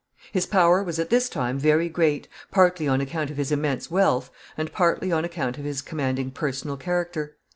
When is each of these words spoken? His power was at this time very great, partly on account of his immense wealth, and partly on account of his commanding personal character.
His 0.31 0.47
power 0.47 0.81
was 0.81 0.97
at 0.97 1.11
this 1.11 1.29
time 1.29 1.59
very 1.59 1.87
great, 1.87 2.27
partly 2.49 2.87
on 2.87 3.01
account 3.01 3.29
of 3.29 3.37
his 3.37 3.51
immense 3.51 3.91
wealth, 3.91 4.31
and 4.57 4.73
partly 4.73 5.11
on 5.11 5.23
account 5.23 5.59
of 5.59 5.63
his 5.63 5.83
commanding 5.83 6.31
personal 6.31 6.75
character. 6.75 7.37